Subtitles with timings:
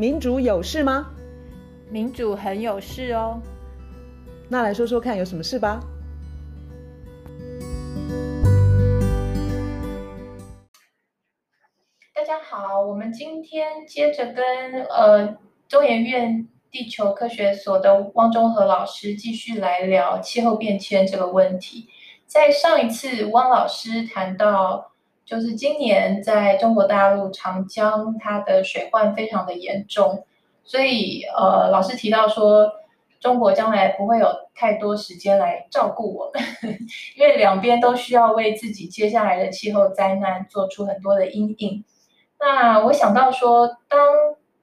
[0.00, 1.10] 民主有事吗？
[1.90, 3.42] 民主很有事哦。
[4.48, 5.80] 那来说说看，有什么事吧？
[12.14, 15.36] 大家好，我们今天接着跟呃
[15.66, 21.88] 中研院地球科学所的汪中和老师继续来聊气候变迁这个问题。
[22.24, 24.87] 在上一次，汪老师谈到，
[25.28, 30.24] 就是今年在中国大陆长江它的水患非常的严重，
[30.64, 32.66] 所以呃，老师提到说，
[33.20, 36.42] 中国将来不会有太多时间来照顾我们，
[37.14, 41.84] 因为两边都需要为自己接下来的气候灾难做出很多的阴影。
[42.40, 44.00] 那我想到说，当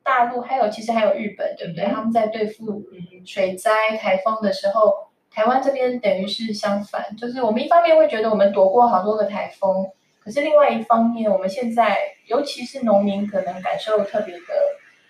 [0.01, 1.85] 大陆还有其实还有日本，对不对？
[1.85, 2.81] 他们在对付
[3.23, 4.93] 水灾、台风的时候，
[5.29, 9.85] 台湾这边等于是相反，就是我们一方面会觉得我们躲过好多个台风，
[10.25, 14.43] 可是另外一方面，我们现在尤其是农民可能感受特别的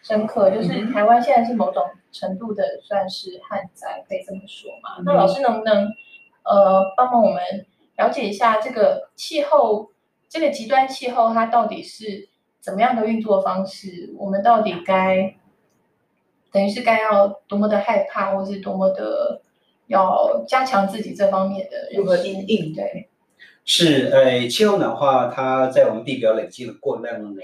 [0.04, 5.02] 深刻，就是台湾现在是某种程度的算是旱灾，可以这么说嘛？
[5.06, 5.86] 那老师能不能
[6.44, 7.42] 呃帮帮我们
[7.96, 9.90] 了解一下这个气候，
[10.28, 12.28] 这个极端气候它到底是
[12.60, 14.14] 怎么样的运作方式？
[14.20, 15.34] 我们到底该
[16.52, 19.42] 等于是该要多么的害怕，或是多么的
[19.88, 22.74] 要加强自己这方面的如何因应？
[22.76, 23.08] 对。
[23.66, 27.36] 是，呃，气候暖化它在我们地表累积了过量的能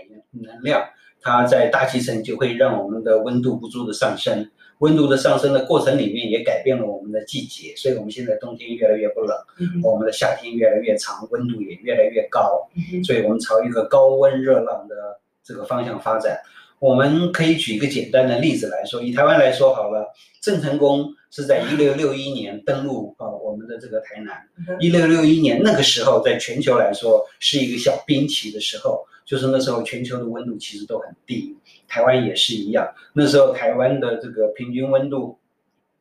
[0.44, 0.84] 能量。
[1.24, 4.50] 它在大气层就会让我们的温度不住的上升，
[4.80, 14.96] 温度的上升的过程里面也改变了我们的季节，所以我们现在冬天越来越不冷，嗯、我们的夏天越来越长，温度也越来越高，嗯、所以我们朝一个高温热浪的
[15.44, 16.40] 这个方向发展。
[16.80, 20.08] 我们可以举一个简单的例子来说，以台湾来说好了，
[20.42, 24.48] 郑成功是在一六六一年登陆啊我们的这个台南，
[24.80, 29.04] 一六六一年那个时候在全球来说是一个小冰期的时候。
[29.24, 31.56] 就是那时候，全球的温度其实都很低，
[31.88, 32.94] 台湾也是一样。
[33.14, 35.38] 那时候台湾的这个平均温度，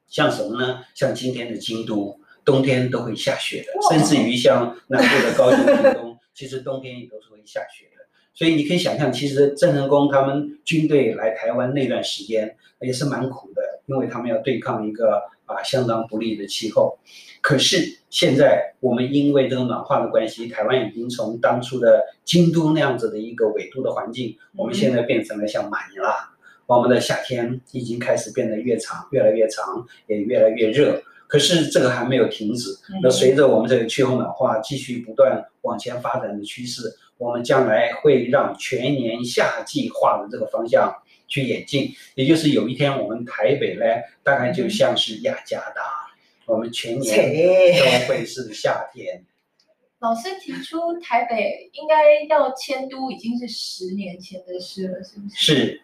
[0.09, 0.81] 像什么呢？
[0.97, 8.05] 像今天的京都，冬天都会下雪的，甚至于像南部的高雄、屏东，其实冬天也都是会下雪的。
[8.35, 16.97] 所以你可以想象，其实郑成功他们军队来台湾那段时间也是蛮苦的，因为他们要对抗一个啊相当不利的气候。
[17.41, 26.31] 可是现在我们因为这个暖化的关系，台湾已经从当初的京都那样子的一个纬度的环境，我们现在变成了像马尼拉，
[26.67, 31.03] 我们的夏天已经开始变得越长，越来越长，也越来越热。
[31.27, 32.71] 可是这个还没有停止。
[33.03, 36.83] 那随着我们这个气候暖化继续不断往前发展的趋势，
[37.19, 40.93] 我们将来会让全年夏季化的这个方向
[41.31, 41.91] 去演进。
[42.15, 43.85] 也就是有一天我们台北呢，
[44.23, 45.83] 大概就像是雅加达。
[46.45, 47.33] 我们全年
[47.79, 49.25] 都会是夏天。
[50.01, 55.55] 老师提出台北应该要迁都，已经是十年前的事了，是不是？
[55.55, 55.83] 是。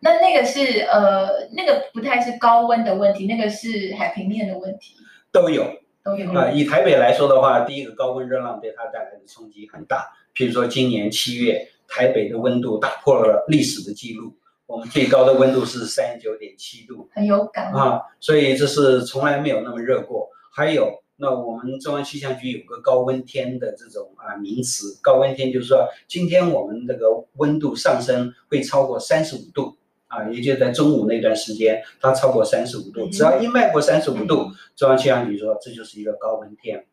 [0.00, 4.96] 那那个是呃，那个不太是高温的问题，那个是海平面的问题。
[5.32, 5.64] 都有，
[6.04, 6.30] 都有。
[6.32, 10.12] 啊，以台北来说的话，第一个高温热浪对它带来的冲击很大。
[10.34, 14.36] 譬如说，今年七月，台北的温度打破了历史的记录。
[14.66, 20.28] 我们最高的温度是三十九点七度，很有感啊，所以这是从来没有那么热过。
[20.50, 29.76] 还有，那我们中央气象局有个高温天的这种啊名词，高温天就是说，今天我们这个温度上升会超过三十五度
[30.08, 36.84] 啊，也就在中午那段时间，它超过三十五度，只要一迈过三十五度，中央气象局说这就是一个高温天。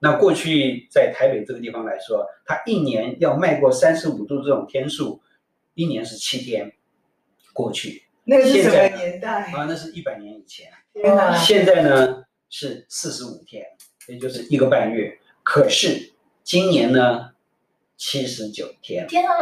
[0.00, 5.20] 那过去在台北这个地方来说，它一年要迈过三十五度这种天数，
[5.74, 6.72] 一年是七天。
[7.60, 9.66] 过去，那个是什么年代啊？
[9.68, 10.68] 那是一百年以前。
[10.94, 11.36] 天哪！
[11.36, 13.64] 现在呢是四十五天，
[14.08, 15.18] 也就是一个半月。
[15.42, 16.12] 可是
[16.42, 17.32] 今年呢，
[17.96, 19.06] 七十九天。
[19.06, 19.32] 天啊！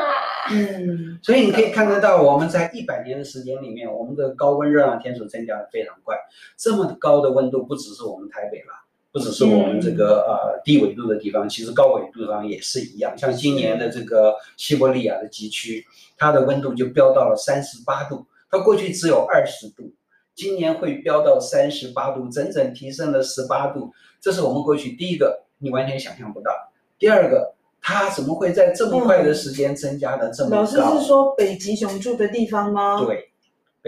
[0.51, 6.17] 嗯，所以你可以看得到，我们在一百年的时间里面，我们的高温热浪天数增加的非常快。
[6.57, 8.73] 这么高的温度，不只是我们台北了，
[9.19, 13.19] 不只是我们这个呃低纬度的地方，其实高纬度上也是一样。
[13.19, 15.85] 像今年的这个西伯利亚的极区。
[16.21, 19.93] 它的温度就飙到了三十八度，它过去只有二十度，
[20.35, 23.93] 今年会飙到三十八度，整整提升了十八度。
[24.21, 26.51] 这是我们过去第一个，你完全想象不到。
[26.99, 30.57] 第二个，它怎么会在这么快的时间增加的这么高？
[30.57, 33.01] 老师是说北极熊住的地方吗？
[33.07, 33.28] 对，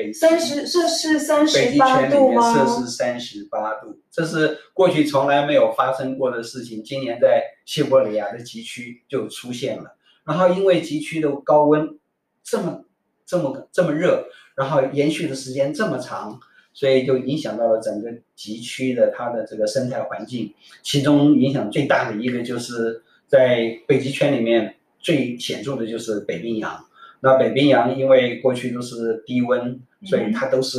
[0.00, 2.54] 北极三十摄氏三十八度吗？
[2.54, 6.82] 摄氏三十八度，这是过去从来没有发生过的事情。
[6.82, 11.96] 今年在西伯利亚的极区就出现了，然后因为极区的高温。
[12.42, 12.84] 这么
[13.26, 14.26] 这么这么热，
[14.56, 16.40] 然后延续的时间这么长，
[16.72, 20.52] 所以就影响到了整个极区的它的这个生态环境。
[20.82, 26.84] 其中影响最大的一个就是在北极圈里面最显著的就是北冰洋
[27.20, 30.78] 那北冰洋因为过去都是低温，所以它都是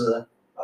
[0.56, 0.64] 呃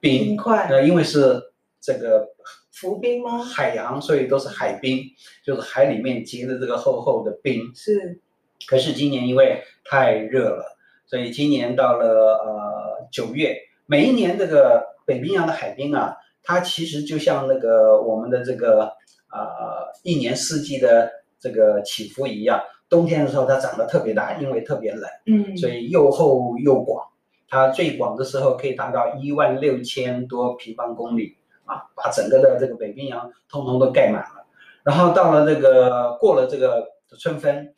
[0.00, 0.68] 冰，冰块。
[0.70, 1.50] 那因为是
[1.80, 2.28] 这个
[2.70, 3.42] 浮冰吗？
[3.42, 5.02] 海洋，所以都是海冰，
[5.44, 7.72] 就是海里面结的这个厚厚的冰。
[7.74, 8.20] 是。
[8.66, 13.56] 可是今年因为太热了，所以今年到了呃九月，
[13.86, 16.14] 每一年这个北冰洋的海冰啊，
[16.44, 18.84] 它其实就像那个我们的这个
[19.32, 21.10] 呃一年四季的
[21.40, 22.60] 这个起伏一样。
[22.92, 27.08] 冬天的时候它长得特别大，因为特别冷，嗯，所以又厚又广。
[27.48, 34.44] 它最广的时候可以达到一万六千多平方公里啊，把整个的这个北冰洋通通都盖满了。
[34.84, 36.86] 然后到了这个过了这个
[37.18, 37.74] 春分。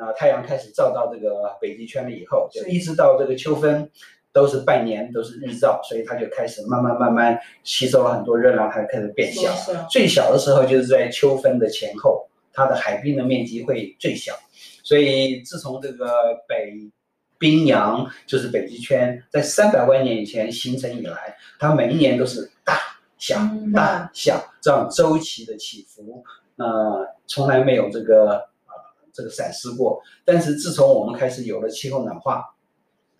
[0.00, 3.90] 啊，太阳开始照到这个北极圈了以后，就一直到这个秋分，
[4.32, 9.50] 都是半年都是日照，所以它就开始慢慢慢慢吸收了很多热量，它就开始变小。
[9.90, 12.27] 最小的时候就是在秋分的前后，
[12.58, 14.34] 它的海冰的面积会最小。
[14.82, 16.90] 所以自从这个北
[17.38, 22.80] 冰洋就是北极圈在三百万年以前形成以来，它每一年都是大
[23.16, 23.38] 小
[23.72, 26.24] 大小这样周期的起伏，
[26.56, 28.30] 呃，从来没有这个
[28.66, 28.88] 呃。
[29.10, 32.54] 这个闪失过，但是自从我们开始有了气候暖化，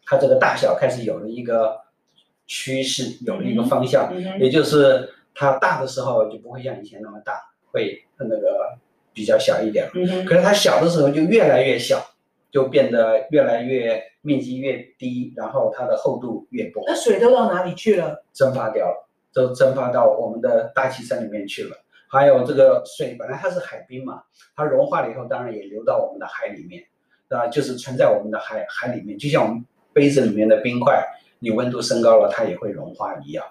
[0.05, 1.76] 它这个大小开始有了一个
[2.46, 8.79] 趋势，有了一个方向，嗯、也就是它大的时候就不会像以前那么大，会那个
[9.19, 9.91] 比较小一点。
[9.94, 12.00] 嗯、可是它小的时候就越来越小，
[12.53, 16.85] 就变得越来越面积越低，然后它的厚度越薄。
[16.87, 18.23] 那水都到哪里去了？
[18.32, 21.76] 蒸发掉了，都蒸发到我们的大气层里面去了。
[22.06, 24.23] 还有这个水本来它是海冰嘛，
[24.55, 26.85] 它融化了以后，当然也流到我们的海里面，
[27.29, 31.05] 啊，就是存在我们的海海里面，就像我们杯子里面的冰块，
[31.41, 33.44] 你温度升高了，它也会融化一样。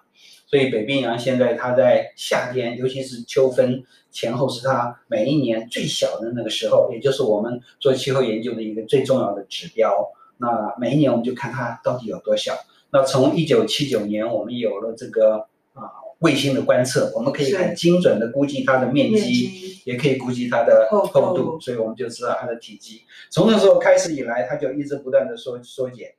[0.48, 10.10] 所以北冰洋现在它在夏天，尤其是秋分前后，是它每一年最小的那个时候，也就是我们做气候研究的一个最重要的指标。
[10.38, 12.54] 那每一年我们就看它到底有多小。
[12.90, 16.08] 那从一九七九年我们有了这个啊。
[16.20, 21.06] 卫星的观测，我们可以很精准的估计它的面积，也可以估计它的厚
[21.36, 23.04] 度，所以我们就知道它的体积。
[23.30, 26.16] 从那时候开始以来，它就一直不断的缩缩减。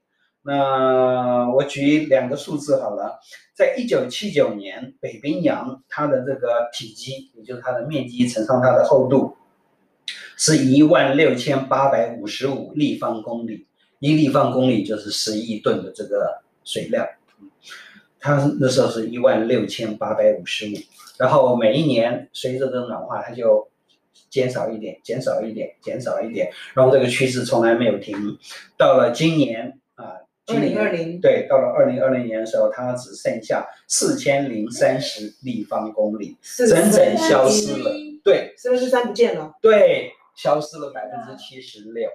[0.49, 3.21] 那我举两个数字好了，
[3.55, 9.37] 在一九七九年，北冰洋它的这个体积，也就是它的面积乘上它的厚度，
[10.39, 13.67] 是一万六千八百五十五立方公里，
[13.99, 17.07] 一立方公里就是十亿吨的这个水量。
[18.19, 20.73] 它那时候是一万六千八百五十五，
[21.19, 23.69] 然后每一年随着这个暖化，它就
[24.31, 28.39] 减少一点，减少一点，减少一点，然后这个趋势从来没有停。
[28.79, 29.79] 到了今年，
[30.49, 37.93] 今年二零二零对，到了二零二零年的时候，它只剩下四千零三十立方公里，整整消失了。
[38.25, 39.55] 对，是不是三不见了？
[39.61, 42.09] 对，消失了百分之七十六。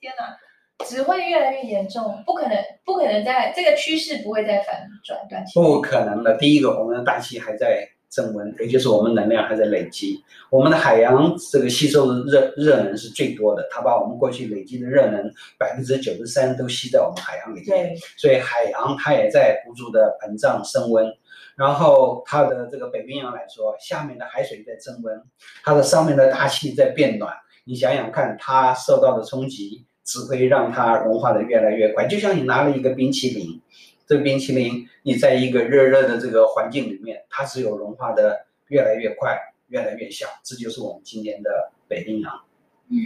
[0.00, 0.36] 天哪！
[0.84, 6.36] 只会越来越严重，不可能，不可能在这个趋势不会再反转，短期不可能的。
[6.36, 10.22] 第一个，我们的大气还在增温，也就是我们能量还在累积。
[10.50, 15.28] 我们的海洋这个吸收的热热能是最多的，它把我们过去累积的热能
[15.58, 17.66] 百分之九十三都吸在我们海洋里面。
[17.66, 21.12] 对，所以海洋它也在不住的膨胀升温。
[21.56, 25.20] 然后它的这个北冰洋来说，下面的海水在增温，
[25.64, 27.34] 它的上面的大气在变暖。
[27.64, 29.86] 你想想看，它受到的冲击。
[30.06, 33.58] 只会让它融化的越来越快，就像你拿了一个冰淇淋，
[34.06, 42.32] 这个冰淇淋你在一个热热的这个环境里面，它只有融化的越来越快，越来越小，这就是我们今年的北冰洋。
[42.88, 42.96] 嗯，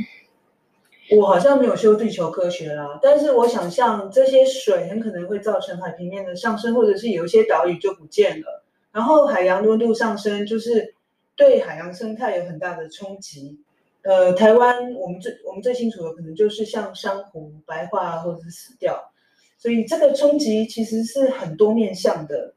[1.19, 8.62] 我好像没有修地球科学啦，但是我想象这些水很可能会造成海平面的上升，或者是有一些岛屿就不见了，
[8.93, 10.95] 然后海洋温度上升，就是
[11.35, 13.59] 对海洋生态有很大的冲击。
[14.02, 19.12] 呃，台湾我们最我们最清楚的可能就是像珊瑚白化或者是死掉，
[19.59, 22.55] 所以这个冲击其实是很多面向的。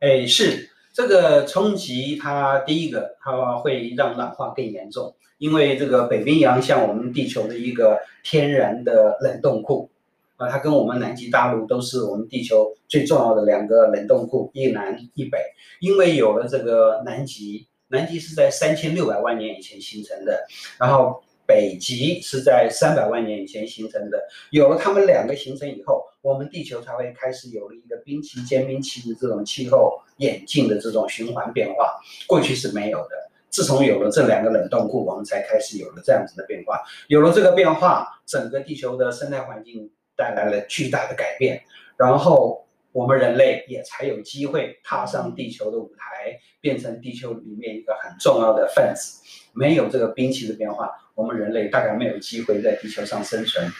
[0.00, 9.90] 哎，是这个冲击，它第一个它会让暖化更严重，因为这个北冰洋像我们地球的一个天然的冷冻库
[10.36, 15.38] 啊，它跟我们南极大陆都是我们地球最重要的两个冷冻库，一南一北，
[15.80, 17.68] 因为有了这个南极。
[17.88, 20.46] 南极是在三千六百万年以前形成的，
[20.80, 24.18] 然后北极是在三百万年以前形成的。
[24.50, 32.00] 有了它们两个形成以后，我们地球才会开始有了一个冰期间冰期的这种气候演进的这种循环变化。
[32.26, 33.10] 过去是没有的。
[33.50, 36.82] 自从有了这两个冷冻库，我们才开始有了这样子的变化。
[37.08, 41.62] 有了这个变化，整个地球的生态环境带来了巨大的改变，
[41.96, 42.62] 然后。
[42.94, 49.20] 我们人类也才有机会踏上地球的舞台，变成地球里面一个很重要的分子。
[49.54, 53.70] 没有这个冰期的变化，我们人类大概没有机会在地球上生存。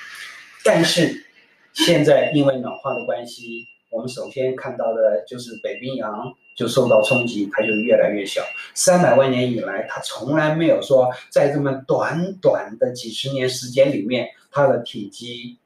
[0.64, 1.26] 但是
[1.72, 8.42] 现在因为暖化的关系，我们首先看到的就是北冰洋就受到冲击，它就越来越小。
[8.74, 15.58] 三百万年以来，它从来没有说在这么短短的几十年时间里面，它的体积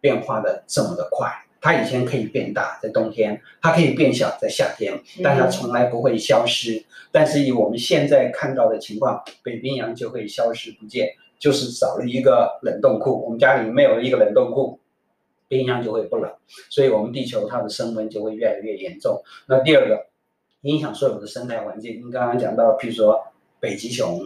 [0.00, 1.30] 变化的这么的快。
[1.66, 6.80] 它以前可以变大，在冬天，它可以变小，在夏天，但它从来不会消失。
[7.10, 11.08] 但是以我们现在看到的情况，北冰洋就会消失不见，
[11.40, 13.20] 就是少了一个冷冻库。
[13.24, 14.78] 我们家里没有了一个冷冻库，
[15.48, 16.32] 冰箱就会不冷，
[16.70, 19.20] 所以我们地球它的升温就会越来越严重。
[19.48, 20.06] 那第二个，
[20.60, 21.96] 影响所有的生态环境。
[21.96, 23.20] 您刚刚讲到，譬如说
[23.58, 24.20] 北极熊，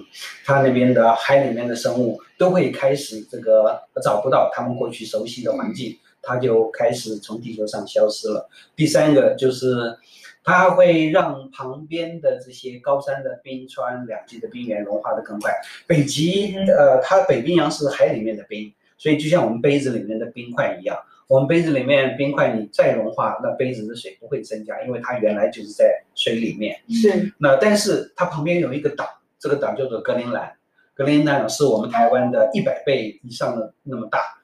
[0.45, 5.97] 它那边的海里面的生物都会开始这个找不到他们过去熟悉的环境。
[6.23, 8.49] 它就开始从地球上消失了。
[8.77, 9.97] 第三个就是，
[10.43, 15.53] 它会让旁边的这些高山的冰川、两极的冰原融化的更快。
[15.87, 20.97] 北极，呃，它北冰洋是海里面的冰，所以就像我们杯子里面的冰块一样。
[21.29, 26.77] 我们杯子里面冰块你再融化，那杯子的水不会增加，因为它原来就是在水里面。
[26.89, 27.33] 是。
[27.39, 29.07] 那但是它旁边有一个岛，
[29.39, 30.53] 这个岛叫做格陵兰。
[30.93, 34.40] 格陵兰是我们台湾的一百倍以上的那么大。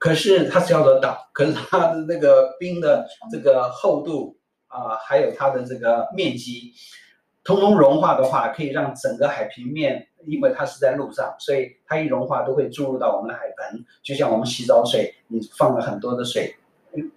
[0.00, 4.34] 可是它是叫做岛，可是它的那个冰的这个厚度
[4.66, 6.72] 啊，还有它的这个面积，
[7.44, 16.56] 通通融化的话，可以让整个海平面，因为它是在陆上，所以它一融化都会注入到我们的海盆，就像我们洗澡水，你放了很多的水，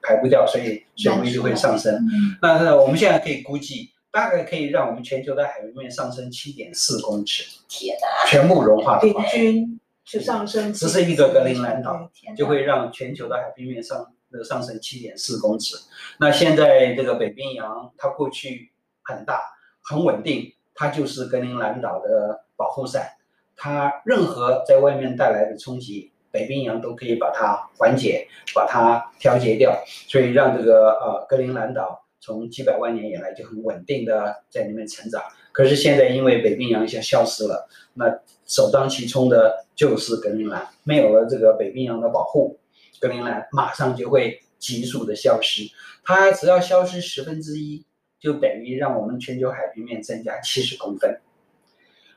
[0.02, 1.98] 排不掉，所以水位就会上升。
[2.42, 7.46] 那我们现在可以估计，大概可以让我们全球的海平面上升七点四公尺。
[7.70, 8.30] 天哪！
[8.30, 9.00] 全部融化。
[9.00, 9.80] 平均。
[10.14, 15.76] 去上升，只是一个格陵兰岛，就会让全球的海平面上的上升七点四公尺。
[16.20, 19.42] 那现在这个北冰洋，它过去很大，
[19.82, 23.10] 很稳定，它就是格陵兰岛的保护伞。
[23.56, 29.76] 它任何在外面带来的冲击，北冰洋都可以把它缓解，把它调节掉，
[30.08, 35.24] 所以让这个呃格陵兰岛从几百万年以来就很稳定的在里面成长。
[35.54, 38.06] 可是现在因为北冰洋一下消失了，那
[38.46, 42.60] 首当其冲的就是格陵兰，没有了这个北冰洋的保护，
[43.00, 45.64] 格陵兰马上就会急速的消失。
[46.04, 47.86] 它只要消失十分之一，
[48.20, 51.22] 就等于让我们全球海平面增加七十公分。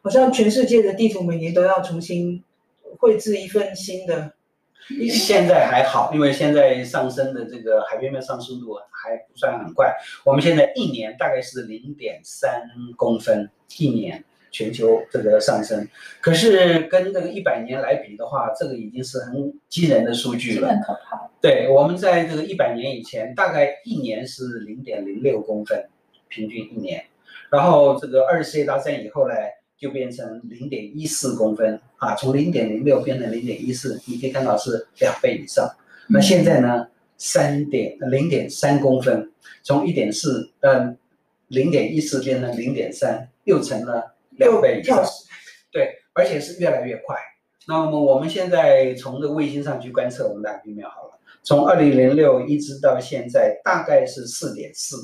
[0.01, 2.43] 好像全世界的地图每年都要重新
[2.99, 4.33] 绘制一份新的。
[5.11, 9.95] 现在还好，因为现在上升的这个海平面上升速度还不算很快。
[10.25, 12.63] 我们现在一年大概是零点三
[12.97, 15.89] 公分，一年全球这个上升。
[16.21, 20.69] 可是跟这个一百年来比的话，这个已经是很惊人的数据了。
[20.69, 21.29] 很可怕。
[21.41, 25.89] 对，我们在这个一百年以前，大概一年是零点零六公分，
[26.29, 27.05] 平均一年。
[27.51, 29.35] 然后这个二次世界大战以后呢，
[29.79, 35.69] 就变成零点一四公分啊，从零点零六变成零点一四，你可以看到是两倍以上。
[36.09, 40.97] 那现在呢，三点零点三公分，从一点四嗯
[41.49, 45.05] 零点一四变成零点三，又成了两倍以上。
[45.71, 47.17] 对，而且是越来越快。
[47.69, 54.97] 那么我们现在从这个卫星上去观测我们的海平面好了，从二零零六一直到现在，大概是四点四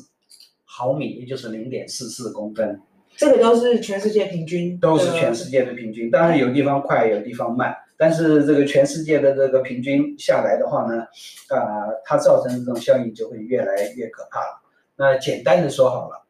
[0.64, 2.80] 毫米，也就是零点四四公分。
[3.16, 6.10] 这个都是全世界平均，都是全世界的平均。
[6.10, 11.02] 当然有地方快，有地方慢，但是这个全世界的这个平均下来的话呢，
[11.48, 14.62] 啊、呃，它造成的这种效应就会越来越可怕了。
[14.96, 16.24] 那简单的说好了，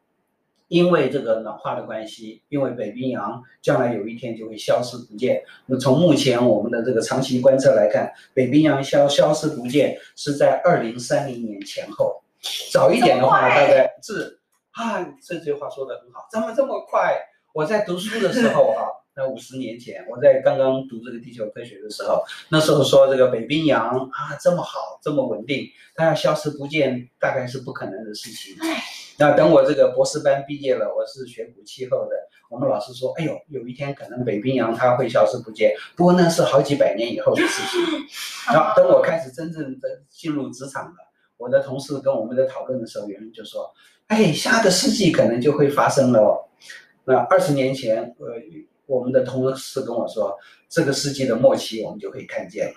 [0.68, 5.42] 因为这个暖化的关系，因为北冰洋将来有一天就会消失不见。
[5.66, 12.22] 那从目前我们的这个长期观测来看，北冰洋消消失不见是在二零三零年前后，
[12.70, 14.40] 早一点的话大概是。
[14.72, 17.18] 啊，这句话说的很好，怎么这么快？
[17.54, 28.56] 我在读书的时候啊，那五十年前，我在刚刚读这个地球科学的时候，那时候说这个北冰洋啊这么好，这么稳定，它要消失不见，大概是不可能的事情。
[29.18, 32.16] 那等我这个博士班毕业了，我是学古气候的，
[32.48, 38.06] 我们老师说，哎呦，有一天可能北冰洋它会消失不见，不过那是好几百年以后的事情。
[38.50, 40.96] 然后等我开始真正的进入职场了，
[41.36, 43.70] 我的同事跟我们在讨论的时候，有人就说。
[44.12, 46.44] 哎，下个世纪可能就会发生了哦。
[47.04, 48.26] 那二十年前，呃，
[48.84, 50.36] 我们的同事跟我说，
[50.68, 52.74] 这个世纪的末期我们就可以看见了。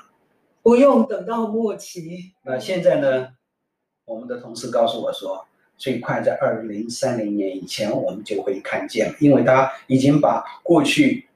[0.64, 2.32] 不用等到末期。
[2.46, 3.28] 那现在呢？
[4.06, 5.46] 我们的同事告诉我说，
[5.78, 11.28] 最快在二零三零年以前我们就会看见了，因为他已经把过去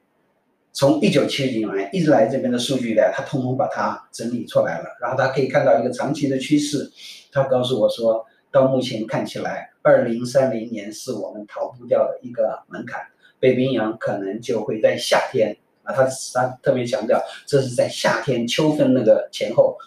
[0.71, 6.89] 从一九七零年一直来这边的数据呢，他通通把它整理出来了，然后他可以看到一个长期的趋势。
[7.33, 9.68] 他告诉我说，到目前看起来。
[9.81, 13.01] 二零三零年是我们逃不掉的一个门槛，
[13.39, 19.77] 北冰洋可能就会在夏天啊，他他特别强调，这是在夏天秋分那个前后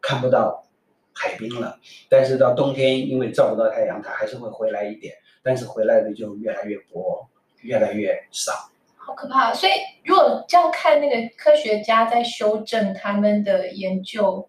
[0.00, 0.66] 看不到
[1.12, 7.28] 海冰了，但是到冬天因为照不到太阳，它还是会回来一点，但是回来的就越来越薄，
[7.60, 8.52] 越来越少。
[8.96, 9.52] 好可怕！
[9.52, 9.72] 所以
[10.02, 14.48] 如果这样看，那个科学家在修正他们的研究，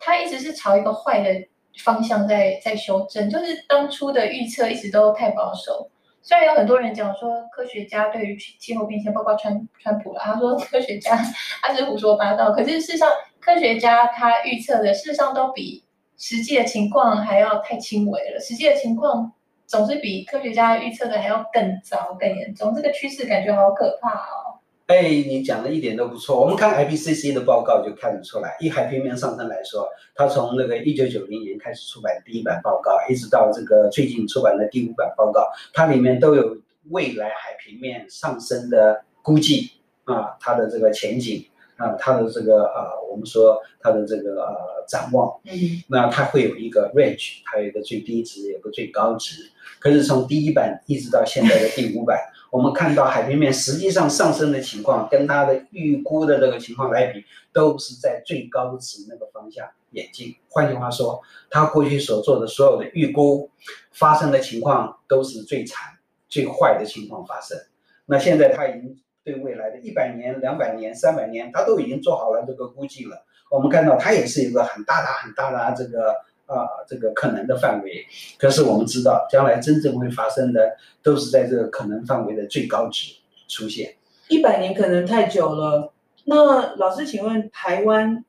[0.00, 1.46] 他一直是朝一个坏的
[1.78, 5.90] 方向在在修正，就是当初的预测一直都太保守。
[6.22, 11.16] 虽然有很多人讲说科学家对于气候变迁，包括川川普了，他说科学家
[11.62, 13.08] 他是胡说八道，可是事实上
[13.40, 15.84] 科学家他预测的事实上都比
[16.16, 19.32] 实际的情况还要太轻微了，实际的情况。
[19.68, 24.55] 总是比科学家预测的还要更糟、更严重，这个趋势感觉好可怕哦。
[24.86, 26.40] 哎，你讲的一点都不错。
[26.40, 36.58] 我们看 IPCC 的报告就看得出来，以海平面上升来说，它从那个一九九零年开始出版第一版报告，一直到这个最近出版的第五版报告，它里面都有
[36.90, 39.72] 未来海平面上升的估计
[40.04, 41.44] 啊，它的这个前景。
[41.76, 45.52] 啊，它的这个啊，我们说它的这个呃展望，嗯，
[45.88, 49.50] 那它会有一个 range，它有一个最低值，有个最高值。
[49.78, 52.18] 可是从第一版一直到现在的第五版，
[52.56, 57.22] 我们看到海平面实际上上升的情况，跟它的预估的这个情况来比，
[57.52, 60.34] 都是在最高值那个方向演进。
[60.48, 61.20] 换句话说，
[61.50, 63.50] 它过去所做的所有的预估
[63.92, 65.98] 发生的情况都是最惨、
[66.30, 67.58] 最坏的情况发生。
[68.06, 68.98] 那现在它已经。
[69.26, 73.24] 对未来的一百年、两百年、三百年，他都已经做好了这个估计了。
[73.50, 76.14] 我们看到它也是一个很大的、很大的这个
[76.46, 78.06] 啊、这个可能的范围。
[78.38, 83.14] 可是我们知道，将来真正会发生的，都是在这个可能范围的最高值
[83.48, 83.96] 出现。
[84.28, 85.92] 一百年可能太久了。
[86.24, 88.24] 那老师，请问台湾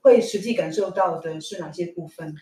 [0.00, 2.34] 会实际感受到的是哪些部分？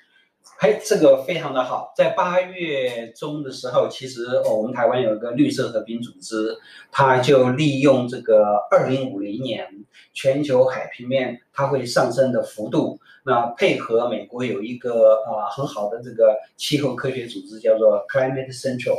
[0.65, 1.93] 嘿，这个非常的好。
[1.97, 6.57] 在八月中的时候，其实，我们台湾有一个绿色和平组织，
[6.93, 9.67] 它就利用这个二零五零年
[10.15, 18.99] 全球海平面它会上升的幅度，那配合美国有一个啊很好的这个气候科学组织，叫做 Climate Central，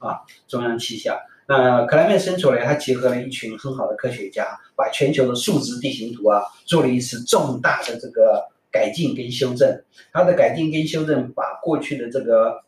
[0.00, 1.16] 啊中央气象。
[1.46, 8.48] 那 Climate Central 呢，它结合了一群很好的科学家，把全球的数值地形图啊做了一次重大的这个。
[8.76, 12.62] 改进跟修正，它的改进跟修正把过去的这个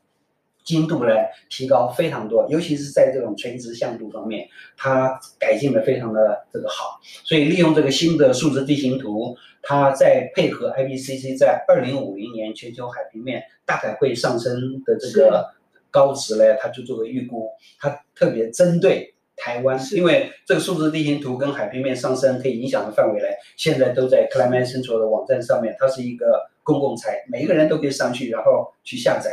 [0.64, 1.12] 精度呢
[1.50, 6.98] 提高非常多，尤其是在这种垂直向度方面，它改进的非常的这个好。
[7.24, 15.52] 所以利用这个新的数字地形图，它再配合 IPCC 在二零五零年全球海平面大概会上升的这个
[15.90, 19.14] 高值呢，它就作为预估，它特别针对。
[19.38, 29.30] 台湾是因为这个数字地形图跟海平面上升可以影响的范围呢，现在都在 Climate Central 的网站上面，它是一个公共财，每一个人都可以上去，然后去下载。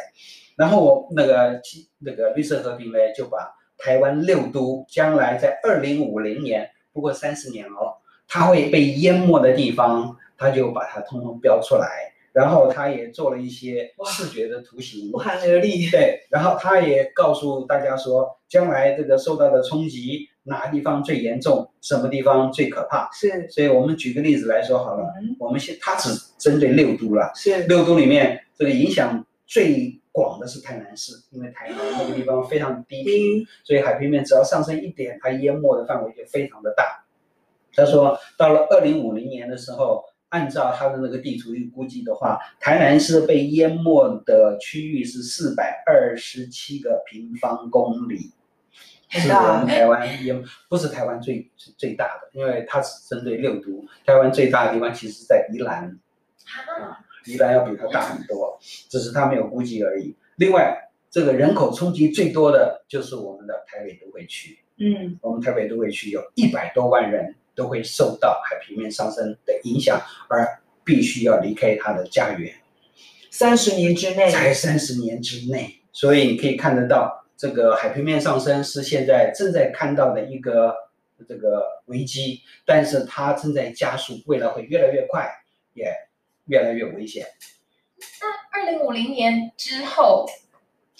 [0.56, 1.60] 然后我那个
[2.00, 12.15] 那个绿色和平呢，就把台湾六都将来在二零五零年，不过三十年哦，它会被淹没的地方，它就把它通通标出来。
[12.36, 15.90] 然后他也做了一些视觉的图形，不寒而栗。
[15.90, 23.10] 对，然后他也告诉大家说，将来这个受到的冲击，哪个地方最严重，什么地方最可怕。
[23.14, 27.32] 是，所以我们举个例子来说好了，嗯、我们现他只针对六都了。
[27.36, 37.06] 是，六都里面这个影响最广的是台南市，因为台南那个地方非常低平，嗯、所以海平面只要上升一点，它淹没的范围就非常的大。
[37.74, 40.04] 他说，到了二零五零年的时候。
[40.30, 48.32] 按照他的那个地图预估计的话，台南市被淹没的区域是四百二十七个平方公里，
[49.10, 55.98] 是我们台湾淹，不是台湾最最大的，因为它只针对六都，台湾最大的地方其实在宜兰，
[56.82, 58.60] 啊，宜兰要比它大很多，
[58.90, 60.16] 只是它没有估计而已。
[60.36, 67.36] 另外，这个人口冲击最多的就是我们的台北都会区，嗯，我们台北都会区有一百多万人。
[67.56, 72.54] 都会受到海平面上升的影响，而必须要离开它的家园。
[73.32, 80.74] 三十年之内，才三十年之内，所以你可以看得到，这个海平面上升是现在正在看到的一个
[81.28, 85.30] 这个危机，但是它正在加速，未来会越来越快，
[85.74, 85.92] 也
[86.46, 87.26] 越来越危险。
[88.22, 90.26] 那二零五零年之后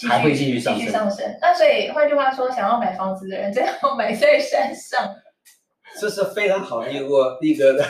[0.10, 1.38] 还会继续上升，继续上升。
[1.40, 5.16] 那所以换句话说，想要买房子的人，最好买在山上。
[6.00, 7.84] 这是非常好的一个一个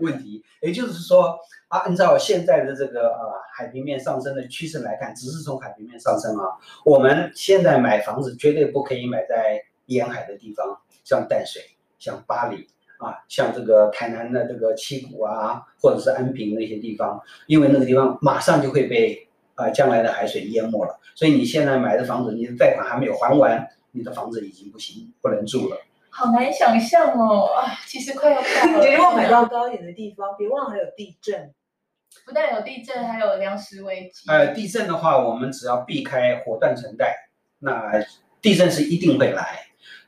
[0.00, 11.62] 问题，也就是说，啊，按照现在的这个呃海平面上升的趋势来看，只是从海平面上升啊，我们现在买房子绝对不可以买在沿海的地方，像淡水、
[11.98, 25.76] 像巴黎啊，像这个台南的这个七股啊，或者是安平那些地方，因为那个地方马上就会被啊将来的海水淹没了，所以你现在买的房子，你的贷款还没有还完，你的房子已经不行，不能住了。
[26.14, 27.72] 好难想象哦啊！
[27.86, 28.82] 其实快要到了。
[28.84, 31.54] 别忘买到高一点的地方，别忘了还有地震。
[32.26, 34.30] 不但有地震，还有粮食危机。
[34.30, 37.16] 呃，地震的话，我们只要避开火断层带，
[37.60, 37.90] 那
[38.42, 39.60] 地震是一定会来。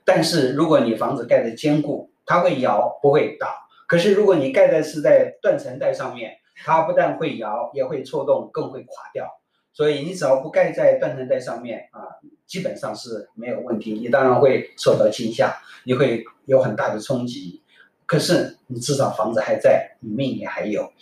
[0.05, 3.49] 但是如果你房子盖得坚固，它会摇不会倒。
[3.89, 9.27] 可是如果你盖的是在断层带上面，它不但会摇，也会错动，更会垮掉。
[9.75, 12.07] 所以你只要不盖在断层带上面啊，
[12.47, 13.93] 基本上是没有问题。
[13.93, 17.61] 你当然会受到惊吓，你会有很大的冲击。
[18.07, 20.93] 可是你至少房子还在，你命也还有。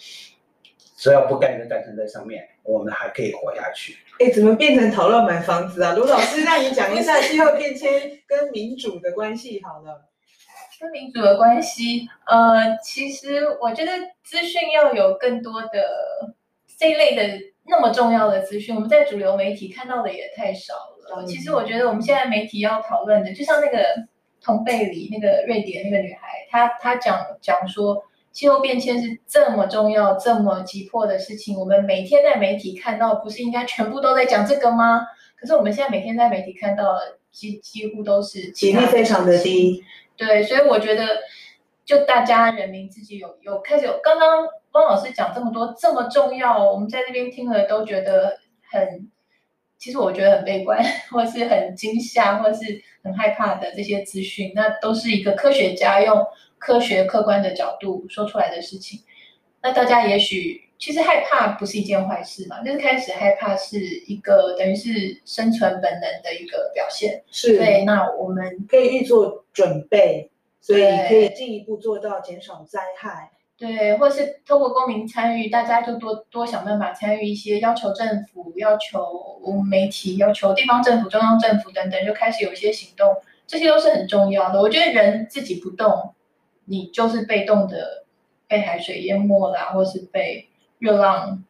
[0.96, 3.98] 只要不盖在断层带上面，我们还可以活下去。
[4.20, 5.92] 哎，怎么变成讨论买房子啊？
[5.94, 10.08] 卢老师，那你讲一下气候变迁跟民主的关系好了。
[10.80, 13.92] 跟民主的关系，呃，其实我觉得
[14.24, 15.68] 资讯要有更多的
[16.78, 21.22] 这一类的那么重要的资讯，我们在主流媒体看到的也太少了。
[21.22, 23.84] 嗯、其实我觉得我们现在媒体要讨论的，就像那个
[24.40, 28.04] 同贝里那个瑞典那个女孩，她她讲讲说。
[28.32, 35.02] 气候变迁是这么重要、这么急迫的事情，我们每天在媒体看到，不是应该全部都在讲这个吗？
[35.38, 36.98] 可是我们现在每天在媒体看到，
[37.30, 39.84] 几几乎都是比例非常的低。
[40.16, 41.06] 对，所以我觉得，
[41.84, 48.38] 就大家人民自己有有开始有，刚刚汪老师讲这么多这么重要，我们在这边听了都觉得
[48.70, 49.10] 很，
[49.78, 56.26] 其实我觉得很悲观，或是很惊吓，或是很害怕的这些资讯，那都是一个科学家用。
[56.64, 59.00] 科学客观的角度说出来的事情，
[59.62, 67.20] 那大家也许其实害怕不是一件坏事嘛，就是开始害怕是一个等于是生存本能的一个表现。
[67.32, 70.30] 是，对，那我们可以预做准备，
[70.60, 73.32] 所以可以进一步做到减少灾害。
[73.62, 83.08] 对，或是通过公民参与，大家就多多想办法参与一些，要求政府、要求媒体、要求地方政府、中央政府等等，就开始有一些行动，
[83.46, 84.60] 这些都是很重要的。
[84.60, 86.12] 我觉得人自己不动。
[86.64, 88.04] 你就是被动的
[88.46, 90.48] 被海水淹没啦，或是被
[90.78, 91.42] 热浪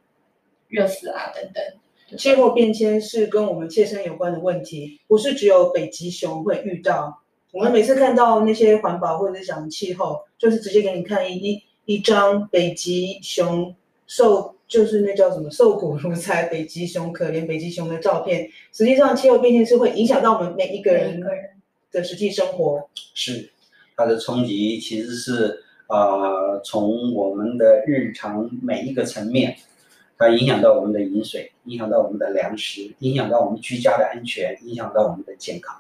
[0.69, 2.19] 热死啊等等。
[2.19, 7.23] 气候变迁是跟我们切身有关的问题，不是只有北极熊会遇到。
[7.53, 11.39] 我们每次看到那些环保或者是讲气候，就是直接给你看一
[11.85, 13.75] 一张北极熊
[14.07, 18.49] 受，就是那叫什么瘦骨如柴，北极熊可怜北极熊的照片。
[18.73, 21.21] 实际上，气候变迁是会影响到我们每一个人
[21.91, 22.89] 的实际生活。
[23.15, 23.51] 是。
[23.95, 29.55] 它的冲击其实是呃，从我们的日常每一个层面，
[30.17, 35.77] 它影响到我们的饮水，影响到我们的粮食，影响到我们居家的安全，影响到我们的健康。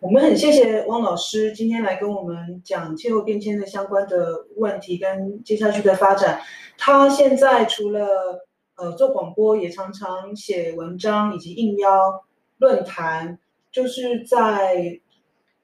[0.00, 6.40] 我们很谢谢汪老师今天来跟我们讲气候变迁的相关的问题跟接下去的发展。
[6.78, 12.24] 他现在除了呃做广播，也常常写文章以及应邀
[12.58, 13.38] 论坛，
[13.70, 15.00] 就是在。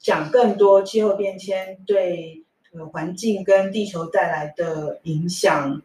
[0.04, 5.80] 讲更多气候变迁对呃环境跟地球带来的影响，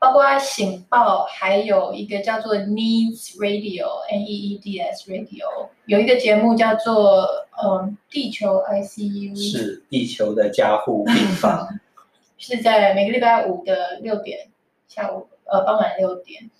[0.00, 7.28] 包括醒报，还有一个叫做 Needs Radio，N E E D S Radio，有一个节目叫做
[7.62, 11.68] 嗯地球 ICU，是地球的加护病房，
[12.38, 14.48] 是在每个礼拜五的六点
[14.88, 16.50] 下午呃傍晚六点，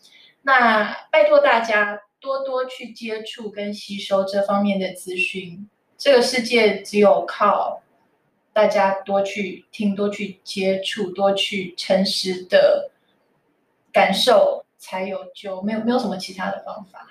[0.42, 5.66] 那拜托大家多多去接触跟吸收这方面的资讯。
[5.96, 7.82] 这个世界只有靠
[8.52, 12.89] 大家多去听、多去接触、多去诚实的
[13.92, 15.60] 感受，才有救。
[15.62, 17.06] 没有没有什么其他的方法。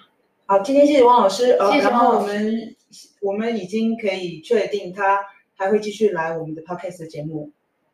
[0.46, 1.46] 好，今天谢谢汪老师。
[1.46, 1.90] 谢谢汪老师。
[1.90, 2.76] 然后我们
[3.22, 5.20] 我们已经可以确定，他
[5.56, 7.52] 还会继续来我们的 Podcast 的节目。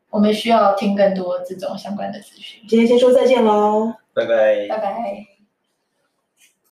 [0.08, 2.62] 我们需要听更多这种相关的资讯。
[2.68, 5.35] 今天先说再见喽，拜拜，拜拜。